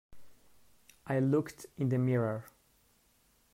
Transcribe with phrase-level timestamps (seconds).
[1.05, 2.45] I looked in the mirror.